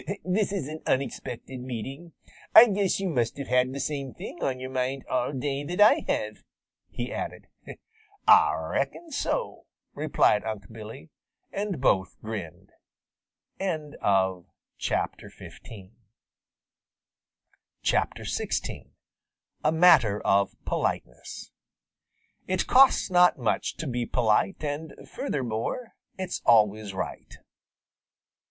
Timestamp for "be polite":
23.85-24.63